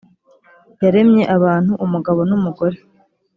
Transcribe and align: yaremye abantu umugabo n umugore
yaremye 0.81 1.23
abantu 1.35 1.71
umugabo 1.85 2.19
n 2.29 2.31
umugore 2.37 2.77